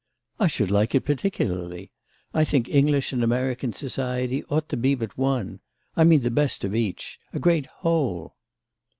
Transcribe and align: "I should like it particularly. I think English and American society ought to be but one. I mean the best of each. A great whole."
"I 0.39 0.47
should 0.47 0.71
like 0.71 0.95
it 0.95 1.05
particularly. 1.05 1.91
I 2.33 2.43
think 2.43 2.67
English 2.67 3.13
and 3.13 3.23
American 3.23 3.71
society 3.71 4.43
ought 4.45 4.67
to 4.69 4.75
be 4.75 4.95
but 4.95 5.15
one. 5.15 5.59
I 5.95 6.03
mean 6.05 6.21
the 6.21 6.31
best 6.31 6.63
of 6.63 6.73
each. 6.73 7.19
A 7.33 7.37
great 7.39 7.67
whole." 7.67 8.35